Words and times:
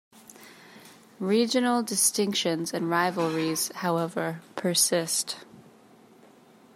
Regional 1.19 1.83
distinctions 1.83 2.73
and 2.73 2.89
rivalries, 2.89 3.67
however, 3.75 4.41
persist. 4.55 5.37